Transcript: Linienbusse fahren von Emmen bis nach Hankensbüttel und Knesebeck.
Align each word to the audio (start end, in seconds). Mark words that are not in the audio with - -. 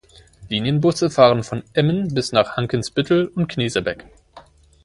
Linienbusse 0.49 1.11
fahren 1.11 1.43
von 1.43 1.61
Emmen 1.73 2.11
bis 2.15 2.31
nach 2.31 2.57
Hankensbüttel 2.57 3.27
und 3.35 3.49
Knesebeck. 3.49 4.05